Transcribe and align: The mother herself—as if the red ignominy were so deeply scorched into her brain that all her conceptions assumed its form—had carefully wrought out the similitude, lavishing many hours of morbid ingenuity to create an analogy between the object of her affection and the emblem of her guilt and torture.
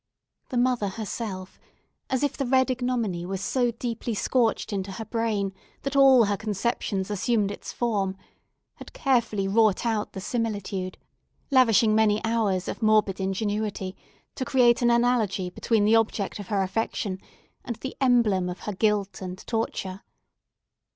The 0.49 0.57
mother 0.57 0.87
herself—as 0.87 2.23
if 2.23 2.35
the 2.35 2.47
red 2.47 2.71
ignominy 2.71 3.23
were 3.23 3.37
so 3.37 3.69
deeply 3.69 4.15
scorched 4.15 4.73
into 4.73 4.93
her 4.93 5.05
brain 5.05 5.53
that 5.83 5.95
all 5.95 6.23
her 6.25 6.37
conceptions 6.37 7.11
assumed 7.11 7.51
its 7.51 7.71
form—had 7.71 8.93
carefully 8.93 9.47
wrought 9.47 9.85
out 9.85 10.13
the 10.13 10.19
similitude, 10.19 10.97
lavishing 11.51 11.93
many 11.93 12.19
hours 12.25 12.67
of 12.67 12.81
morbid 12.81 13.19
ingenuity 13.19 13.95
to 14.33 14.43
create 14.43 14.81
an 14.81 14.89
analogy 14.89 15.51
between 15.51 15.85
the 15.85 15.95
object 15.95 16.39
of 16.39 16.47
her 16.47 16.63
affection 16.63 17.19
and 17.63 17.75
the 17.75 17.95
emblem 18.01 18.49
of 18.49 18.61
her 18.61 18.73
guilt 18.73 19.21
and 19.21 19.45
torture. 19.45 20.01